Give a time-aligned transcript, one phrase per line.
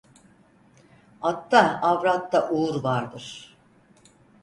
[1.21, 3.57] Atta, avratta uğur vardır.